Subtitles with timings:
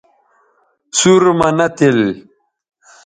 [0.97, 1.99] سُور مہ نہ تِل